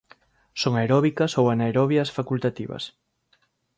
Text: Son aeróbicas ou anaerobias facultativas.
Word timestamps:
Son 0.61 0.73
aeróbicas 0.75 1.31
ou 1.39 1.45
anaerobias 1.53 2.09
facultativas. 2.17 2.83